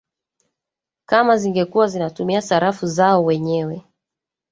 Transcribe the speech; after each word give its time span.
kama 1.05 1.37
zingekuwa 1.37 1.87
zinatumia 1.87 2.41
sarafu 2.41 2.87
zao 2.87 3.25
wenyewe 3.25 3.83